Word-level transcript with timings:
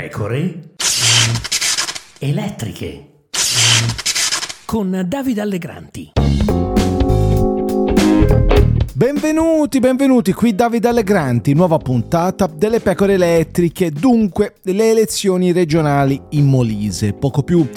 pecore 0.00 0.60
elettriche. 2.20 3.26
Con 4.64 5.04
Davide 5.06 5.42
Allegranti. 5.42 6.12
Benvenuti, 8.94 9.78
benvenuti, 9.78 10.32
qui 10.32 10.54
Davide 10.54 10.88
Allegranti, 10.88 11.52
nuova 11.52 11.76
puntata 11.76 12.46
delle 12.46 12.80
pecore 12.80 13.12
elettriche, 13.12 13.90
dunque 13.90 14.54
le 14.62 14.90
elezioni 14.90 15.52
regionali 15.52 16.18
in 16.30 16.46
Molise, 16.46 17.12
poco 17.12 17.42
più 17.42 17.68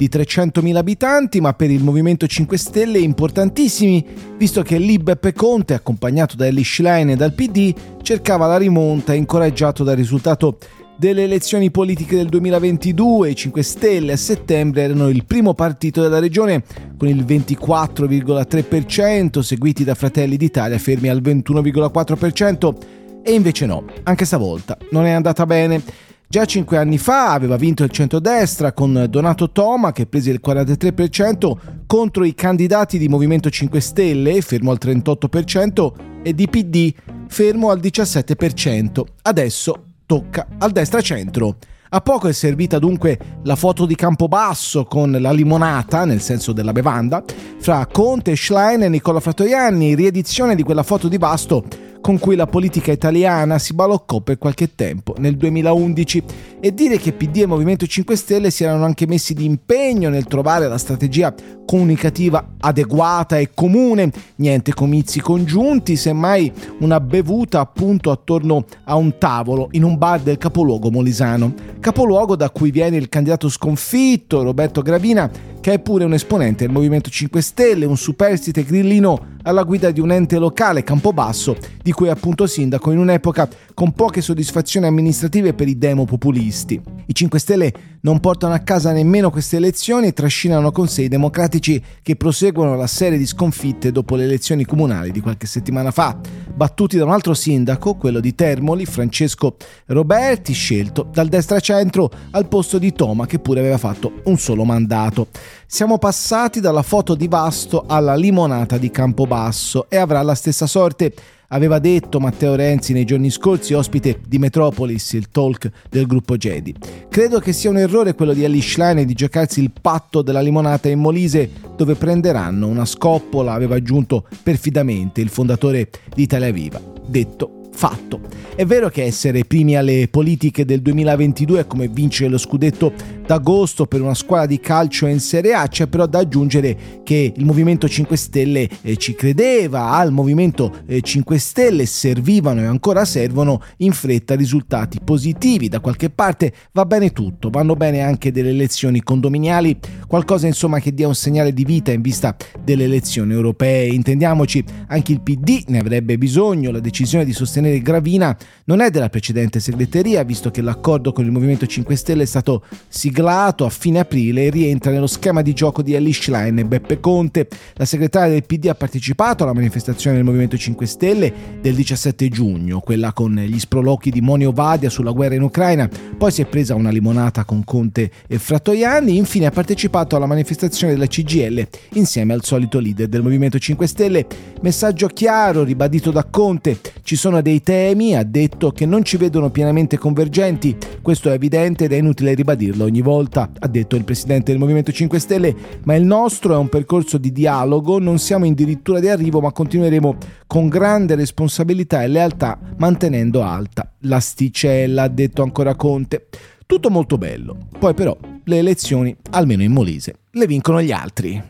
di 0.00 0.08
300.000 0.10 0.76
abitanti, 0.76 1.42
ma 1.42 1.52
per 1.52 1.70
il 1.70 1.84
Movimento 1.84 2.26
5 2.26 2.56
Stelle 2.56 2.98
importantissimi, 2.98 4.02
visto 4.38 4.62
che 4.62 4.78
lì 4.78 4.96
Beppe 4.96 5.34
Conte, 5.34 5.74
accompagnato 5.74 6.36
da 6.36 6.46
Ellie 6.46 6.64
Schlein 6.64 7.10
e 7.10 7.16
dal 7.16 7.34
PD, 7.34 7.74
cercava 8.00 8.46
la 8.46 8.56
rimonta 8.56 9.12
incoraggiato 9.12 9.84
dal 9.84 9.96
risultato 9.96 10.56
delle 10.96 11.24
elezioni 11.24 11.70
politiche 11.70 12.16
del 12.16 12.30
2022. 12.30 13.28
I 13.28 13.34
5 13.34 13.62
Stelle 13.62 14.12
a 14.12 14.16
settembre 14.16 14.84
erano 14.84 15.10
il 15.10 15.26
primo 15.26 15.52
partito 15.52 16.00
della 16.00 16.18
regione 16.18 16.64
con 16.96 17.08
il 17.08 17.22
24,3%, 17.22 19.40
seguiti 19.40 19.84
da 19.84 19.94
Fratelli 19.94 20.38
d'Italia 20.38 20.78
fermi 20.78 21.10
al 21.10 21.20
21,4%. 21.20 22.74
E 23.22 23.34
invece 23.34 23.66
no, 23.66 23.84
anche 24.04 24.24
stavolta 24.24 24.78
non 24.92 25.04
è 25.04 25.10
andata 25.10 25.44
bene. 25.44 26.08
Già 26.32 26.44
cinque 26.44 26.76
anni 26.76 26.96
fa 26.96 27.32
aveva 27.32 27.56
vinto 27.56 27.82
il 27.82 27.90
centrodestra 27.90 28.72
con 28.72 29.06
Donato 29.10 29.50
Toma 29.50 29.90
che 29.90 30.06
prese 30.06 30.30
il 30.30 30.40
43% 30.40 31.56
contro 31.88 32.22
i 32.22 32.36
candidati 32.36 32.98
di 32.98 33.08
Movimento 33.08 33.50
5 33.50 33.80
Stelle, 33.80 34.40
fermo 34.40 34.70
al 34.70 34.78
38%, 34.80 35.92
e 36.22 36.32
di 36.32 36.46
PD, 36.46 36.94
fermo 37.26 37.70
al 37.70 37.80
17%. 37.80 39.02
Adesso 39.22 39.84
tocca 40.06 40.46
al 40.58 40.70
destra-centro. 40.70 41.56
A 41.88 42.00
poco 42.00 42.28
è 42.28 42.32
servita 42.32 42.78
dunque 42.78 43.18
la 43.42 43.56
foto 43.56 43.84
di 43.84 43.96
Campobasso 43.96 44.84
con 44.84 45.10
la 45.10 45.32
limonata, 45.32 46.04
nel 46.04 46.20
senso 46.20 46.52
della 46.52 46.70
bevanda, 46.70 47.24
fra 47.58 47.84
Conte, 47.90 48.36
Schlein 48.36 48.84
e 48.84 48.88
Nicola 48.88 49.18
Frattoianni, 49.18 49.96
riedizione 49.96 50.54
di 50.54 50.62
quella 50.62 50.84
foto 50.84 51.08
di 51.08 51.18
Basto 51.18 51.89
con 52.00 52.18
cui 52.18 52.36
la 52.36 52.46
politica 52.46 52.92
italiana 52.92 53.58
si 53.58 53.74
baloccò 53.74 54.20
per 54.20 54.38
qualche 54.38 54.74
tempo 54.74 55.14
nel 55.18 55.36
2011 55.36 56.22
e 56.60 56.74
dire 56.74 56.98
che 56.98 57.12
PD 57.12 57.38
e 57.38 57.46
Movimento 57.46 57.86
5 57.86 58.14
Stelle 58.14 58.50
si 58.50 58.64
erano 58.64 58.84
anche 58.84 59.06
messi 59.06 59.32
di 59.32 59.46
impegno 59.46 60.10
nel 60.10 60.26
trovare 60.26 60.68
la 60.68 60.76
strategia 60.76 61.34
comunicativa 61.64 62.56
adeguata 62.58 63.38
e 63.38 63.50
comune, 63.54 64.10
niente 64.36 64.74
comizi 64.74 65.20
congiunti, 65.20 65.96
semmai 65.96 66.52
una 66.80 67.00
bevuta 67.00 67.60
appunto 67.60 68.10
attorno 68.10 68.64
a 68.84 68.96
un 68.96 69.16
tavolo 69.18 69.68
in 69.72 69.84
un 69.84 69.96
bar 69.96 70.20
del 70.20 70.36
capoluogo 70.36 70.90
molisano, 70.90 71.54
capoluogo 71.80 72.36
da 72.36 72.50
cui 72.50 72.70
viene 72.70 72.96
il 72.96 73.08
candidato 73.08 73.48
sconfitto 73.48 74.42
Roberto 74.42 74.82
Gravina 74.82 75.30
che 75.60 75.74
è 75.74 75.78
pure 75.78 76.04
un 76.04 76.14
esponente 76.14 76.64
del 76.64 76.72
Movimento 76.72 77.10
5 77.10 77.40
Stelle, 77.42 77.84
un 77.84 77.96
superstite 77.96 78.64
grillino 78.64 79.36
alla 79.42 79.62
guida 79.62 79.90
di 79.90 80.00
un 80.00 80.10
ente 80.10 80.38
locale, 80.38 80.82
Campobasso, 80.82 81.56
di 81.82 81.92
cui 81.92 82.08
è 82.08 82.10
appunto 82.10 82.46
sindaco 82.46 82.90
in 82.90 82.98
un'epoca 82.98 83.48
con 83.74 83.92
poche 83.92 84.22
soddisfazioni 84.22 84.86
amministrative 84.86 85.52
per 85.52 85.68
i 85.68 85.76
demo 85.76 86.04
populisti. 86.04 86.49
I 86.50 87.14
5 87.14 87.38
Stelle 87.38 87.72
non 88.02 88.20
portano 88.20 88.54
a 88.54 88.58
casa 88.58 88.92
nemmeno 88.92 89.30
queste 89.30 89.56
elezioni 89.56 90.08
e 90.08 90.12
trascinano 90.12 90.72
con 90.72 90.88
sé 90.88 91.02
i 91.02 91.08
democratici 91.08 91.82
che 92.02 92.16
proseguono 92.16 92.76
la 92.76 92.86
serie 92.86 93.18
di 93.18 93.26
sconfitte 93.26 93.92
dopo 93.92 94.16
le 94.16 94.24
elezioni 94.24 94.64
comunali 94.64 95.10
di 95.10 95.20
qualche 95.20 95.46
settimana 95.46 95.90
fa, 95.90 96.18
battuti 96.54 96.96
da 96.96 97.04
un 97.04 97.12
altro 97.12 97.34
sindaco, 97.34 97.94
quello 97.94 98.20
di 98.20 98.34
Termoli, 98.34 98.86
Francesco 98.86 99.56
Roberti, 99.86 100.52
scelto 100.52 101.08
dal 101.12 101.28
destra-centro 101.28 102.10
al 102.30 102.48
posto 102.48 102.78
di 102.78 102.92
Toma 102.92 103.26
che 103.26 103.38
pure 103.38 103.60
aveva 103.60 103.78
fatto 103.78 104.20
un 104.24 104.38
solo 104.38 104.64
mandato. 104.64 105.28
Siamo 105.66 105.98
passati 105.98 106.60
dalla 106.60 106.82
foto 106.82 107.14
di 107.14 107.28
Vasto 107.28 107.84
alla 107.86 108.14
limonata 108.14 108.76
di 108.78 108.90
Campobasso 108.90 109.88
e 109.88 109.96
avrà 109.96 110.22
la 110.22 110.34
stessa 110.34 110.66
sorte 110.66 111.12
aveva 111.52 111.78
detto 111.78 112.20
Matteo 112.20 112.54
Renzi 112.54 112.92
nei 112.92 113.04
giorni 113.04 113.30
scorsi, 113.30 113.72
ospite 113.72 114.20
di 114.26 114.38
Metropolis, 114.38 115.12
il 115.12 115.30
talk 115.30 115.70
del 115.88 116.06
gruppo 116.06 116.36
Jedi. 116.36 116.74
Credo 117.08 117.38
che 117.40 117.52
sia 117.52 117.70
un 117.70 117.78
errore 117.78 118.14
quello 118.14 118.32
di 118.32 118.44
Ellie 118.44 118.62
Schlein 118.62 119.06
di 119.06 119.14
giocarsi 119.14 119.60
il 119.60 119.72
patto 119.80 120.22
della 120.22 120.40
limonata 120.40 120.88
in 120.88 121.00
Molise 121.00 121.50
dove 121.76 121.94
prenderanno 121.94 122.66
una 122.66 122.84
scoppola, 122.84 123.52
aveva 123.52 123.76
aggiunto 123.76 124.26
perfidamente 124.42 125.20
il 125.20 125.28
fondatore 125.28 125.90
di 126.14 126.22
Italia 126.22 126.50
Viva. 126.50 126.80
Detto 127.06 127.60
fatto. 127.72 128.20
È 128.54 128.66
vero 128.66 128.90
che 128.90 129.04
essere 129.04 129.44
primi 129.44 129.74
alle 129.76 130.08
politiche 130.10 130.66
del 130.66 130.82
2022 130.82 131.60
è 131.60 131.66
come 131.66 131.88
vincere 131.88 132.28
lo 132.28 132.36
scudetto 132.36 132.92
d'agosto 133.30 133.86
per 133.86 134.00
una 134.00 134.14
squadra 134.14 134.46
di 134.46 134.58
calcio 134.58 135.06
in 135.06 135.20
Serie 135.20 135.54
A, 135.54 135.68
c'è 135.68 135.86
però 135.86 136.06
da 136.06 136.18
aggiungere 136.18 137.00
che 137.04 137.32
il 137.36 137.44
Movimento 137.44 137.88
5 137.88 138.16
Stelle 138.16 138.68
eh, 138.82 138.96
ci 138.96 139.14
credeva, 139.14 139.90
al 139.92 140.10
Movimento 140.10 140.78
eh, 140.84 141.00
5 141.00 141.38
Stelle 141.38 141.86
servivano 141.86 142.62
e 142.62 142.64
ancora 142.64 143.04
servono 143.04 143.62
in 143.78 143.92
fretta 143.92 144.34
risultati 144.34 144.98
positivi, 145.04 145.68
da 145.68 145.78
qualche 145.78 146.10
parte 146.10 146.52
va 146.72 146.84
bene 146.84 147.12
tutto, 147.12 147.50
vanno 147.50 147.76
bene 147.76 148.00
anche 148.00 148.32
delle 148.32 148.50
elezioni 148.50 149.00
condominiali, 149.00 149.78
qualcosa 150.08 150.48
insomma 150.48 150.80
che 150.80 150.92
dia 150.92 151.06
un 151.06 151.14
segnale 151.14 151.54
di 151.54 151.64
vita 151.64 151.92
in 151.92 152.00
vista 152.00 152.34
delle 152.60 152.82
elezioni 152.82 153.32
europee, 153.32 153.86
intendiamoci, 153.86 154.64
anche 154.88 155.12
il 155.12 155.20
PD 155.20 155.66
ne 155.68 155.78
avrebbe 155.78 156.18
bisogno, 156.18 156.72
la 156.72 156.80
decisione 156.80 157.24
di 157.24 157.32
sostenere 157.32 157.80
Gravina 157.80 158.36
non 158.64 158.80
è 158.80 158.90
della 158.90 159.08
precedente 159.08 159.60
segreteria, 159.60 160.24
visto 160.24 160.50
che 160.50 160.62
l'accordo 160.62 161.12
con 161.12 161.24
il 161.24 161.30
Movimento 161.30 161.64
5 161.64 161.94
Stelle 161.94 162.24
è 162.24 162.26
stato 162.26 162.64
siglato 162.88 163.18
a 163.28 163.68
fine 163.68 164.00
aprile 164.00 164.50
rientra 164.50 164.90
nello 164.90 165.06
schema 165.06 165.42
di 165.42 165.52
gioco 165.52 165.82
di 165.82 165.94
Ellie 165.94 166.12
Schlein 166.12 166.58
e 166.58 166.64
Beppe 166.64 167.00
Conte. 167.00 167.48
La 167.74 167.84
segretaria 167.84 168.32
del 168.32 168.44
PD 168.44 168.66
ha 168.66 168.74
partecipato 168.74 169.42
alla 169.42 169.52
manifestazione 169.52 170.16
del 170.16 170.24
Movimento 170.24 170.56
5 170.56 170.86
Stelle 170.86 171.32
del 171.60 171.74
17 171.74 172.28
giugno, 172.28 172.80
quella 172.80 173.12
con 173.12 173.34
gli 173.34 173.58
sproloqui 173.58 174.10
di 174.10 174.20
Monio 174.20 174.52
Vadia 174.52 174.90
sulla 174.90 175.10
guerra 175.10 175.34
in 175.34 175.42
Ucraina, 175.42 175.88
poi 176.16 176.30
si 176.30 176.42
è 176.42 176.46
presa 176.46 176.74
una 176.74 176.90
limonata 176.90 177.44
con 177.44 177.64
Conte 177.64 178.10
e 178.26 178.38
Frattoiani, 178.38 179.16
infine 179.16 179.46
ha 179.46 179.50
partecipato 179.50 180.16
alla 180.16 180.26
manifestazione 180.26 180.92
della 180.92 181.06
CGL 181.06 181.66
insieme 181.94 182.32
al 182.32 182.44
solito 182.44 182.78
leader 182.78 183.08
del 183.08 183.22
Movimento 183.22 183.58
5 183.58 183.86
Stelle. 183.86 184.26
Messaggio 184.62 185.06
chiaro 185.08 185.64
ribadito 185.64 186.10
da 186.10 186.24
Conte, 186.24 186.78
ci 187.10 187.16
sono 187.16 187.42
dei 187.42 187.60
temi, 187.60 188.14
ha 188.14 188.22
detto 188.22 188.70
che 188.70 188.86
non 188.86 189.02
ci 189.02 189.16
vedono 189.16 189.50
pienamente 189.50 189.98
convergenti, 189.98 190.76
questo 191.02 191.28
è 191.28 191.32
evidente 191.32 191.86
ed 191.86 191.92
è 191.92 191.96
inutile 191.96 192.34
ribadirlo 192.34 192.84
ogni 192.84 193.00
volta, 193.00 193.50
ha 193.58 193.66
detto 193.66 193.96
il 193.96 194.04
presidente 194.04 194.52
del 194.52 194.60
Movimento 194.60 194.92
5 194.92 195.18
Stelle, 195.18 195.56
ma 195.82 195.96
il 195.96 196.04
nostro 196.04 196.54
è 196.54 196.56
un 196.56 196.68
percorso 196.68 197.18
di 197.18 197.32
dialogo, 197.32 197.98
non 197.98 198.20
siamo 198.20 198.44
in 198.44 198.54
dirittura 198.54 199.00
di 199.00 199.08
arrivo, 199.08 199.40
ma 199.40 199.50
continueremo 199.50 200.16
con 200.46 200.68
grande 200.68 201.16
responsabilità 201.16 202.04
e 202.04 202.06
lealtà 202.06 202.56
mantenendo 202.76 203.42
alta 203.42 203.92
l'asticella, 204.02 205.02
ha 205.02 205.08
detto 205.08 205.42
ancora 205.42 205.74
Conte. 205.74 206.28
Tutto 206.64 206.90
molto 206.90 207.18
bello, 207.18 207.56
poi 207.76 207.92
però 207.92 208.16
le 208.44 208.56
elezioni, 208.56 209.16
almeno 209.30 209.64
in 209.64 209.72
Molise, 209.72 210.14
le 210.30 210.46
vincono 210.46 210.80
gli 210.80 210.92
altri. 210.92 211.36